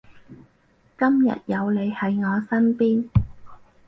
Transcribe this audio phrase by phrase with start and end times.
[0.97, 3.07] 今日有你喺我身邊